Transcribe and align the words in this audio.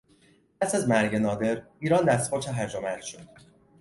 پس 0.61 0.75
از 0.75 0.89
مرگ 0.89 1.15
نادر، 1.15 1.61
ایران 1.79 2.05
دستخوش 2.05 2.47
هرج 2.47 2.75
و 2.75 2.81
مرج 2.81 3.01
شد. 3.01 3.27